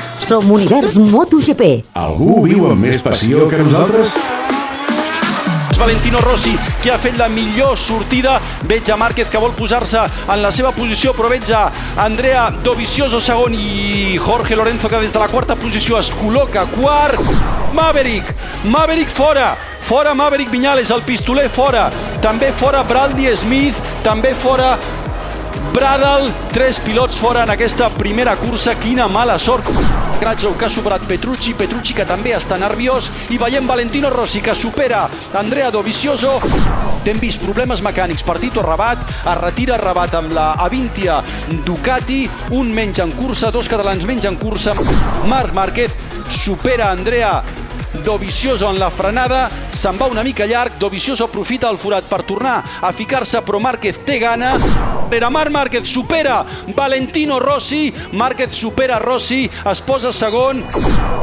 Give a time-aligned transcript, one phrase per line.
[0.00, 1.70] Som Univers MotoGP.
[1.98, 4.14] Algú viu amb més passió que nosaltres?
[5.80, 8.34] Valentino Rossi, que ha fet la millor sortida.
[8.68, 11.62] Veig a Márquez, que vol posar-se en la seva posició, però veig a
[12.04, 17.24] Andrea Dovizioso segon i Jorge Lorenzo, que des de la quarta posició es col·loca quart.
[17.72, 18.28] Maverick,
[18.68, 19.54] Maverick fora,
[19.88, 21.88] fora Maverick Viñales, el pistoler fora,
[22.20, 24.74] també fora Bradley Smith, també fora
[25.72, 29.66] Bradal, tres pilots fora en aquesta primera cursa, quina mala sort.
[30.20, 33.08] Crutchlow que ha superat Petrucci, Petrucci que també està nerviós.
[33.32, 35.06] I veiem Valentino Rossi que supera
[35.38, 36.34] Andrea Dovizioso.
[37.04, 41.22] T'hem vist problemes mecànics, Partito Rabat, es retira Rabat amb la Avintia
[41.64, 42.26] Ducati,
[42.58, 44.74] un menys en cursa, dos catalans menys en cursa.
[45.30, 45.96] Marc Márquez
[46.28, 47.38] supera Andrea
[48.04, 52.62] Dovizioso en la frenada, se'n va una mica llarg, Dovizioso aprofita el forat per tornar
[52.80, 54.54] a ficar-se, però Márquez té gana.
[55.10, 56.44] Era Marc Márquez supera
[56.76, 60.62] Valentino Rossi, Márquez supera Rossi, es posa segon,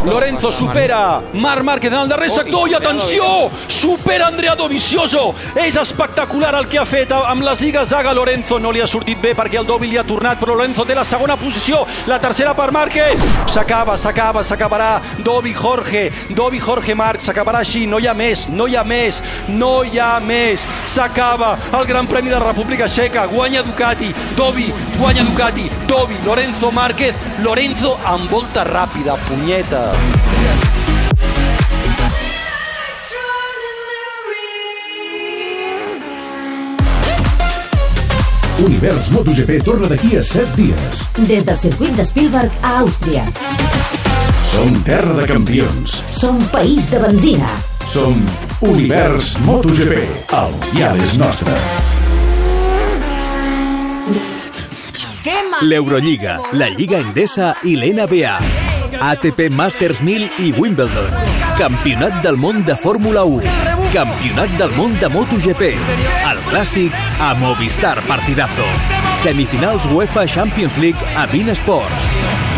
[0.04, 2.68] Lorenzo supera Marc Márquez en el darrer sector.
[2.70, 7.14] I atenció, supera Andrea Dovizioso, és espectacular el que ha fet.
[7.16, 10.42] Amb la ziga-zaga Lorenzo, no li ha sortit bé perquè el Dovi li ha tornat,
[10.42, 16.12] però Lorenzo té la segona posició, la tercera per Márquez, s'acaba, s'acaba, s'acabarà, Dovi Jorge,
[16.36, 20.00] Dovi Jorge Marc, s'acabarà així, no hi ha més, no hi ha més, no hi
[20.00, 25.70] ha més, s'acaba el Gran Premi de la República Txeca, guanya Ducati, Dovi, guanya Ducati,
[25.88, 29.86] Dovi, Lorenzo Márquez, Lorenzo amb volta ràpida, punyeta.
[38.58, 41.06] Univers MotoGP torna d'aquí a 7 dies.
[41.30, 43.28] Des del circuit de Spielberg a Àustria.
[44.52, 46.04] Som terra de campions.
[46.12, 47.50] Som país de benzina.
[47.92, 48.16] Som
[48.62, 50.00] Univers MotoGP.
[50.34, 51.54] El dial és nostre.
[55.62, 58.36] L'Eurolliga, la Lliga Endesa i l'NBA.
[59.12, 61.12] ATP Masters 1000 i Wimbledon.
[61.60, 63.58] Campionat del món de Fórmula 1.
[63.94, 65.74] Campionat del món de MotoGP.
[66.32, 68.97] El clàssic a Movistar Partidazo.
[69.24, 72.10] Semifinals UEFA Champions League a Bean Sports.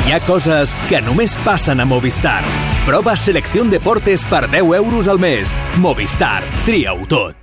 [0.05, 2.41] Hi ha coses que només passen a Movistar.
[2.87, 5.55] Prova Selecció Deportes per 10 euros al mes.
[5.77, 6.43] Movistar.
[6.65, 7.39] Tria-ho tot.